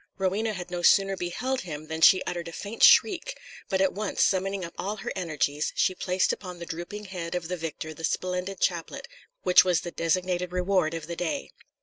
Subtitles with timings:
[0.17, 3.37] Rowena had no sooner beheld him than she uttered a faint shriek;
[3.69, 7.49] but at once summoning up all her energies, she placed upon the drooping head of
[7.49, 9.07] the victor the splendid chaplet
[9.43, 11.51] which was the destined reward of the day.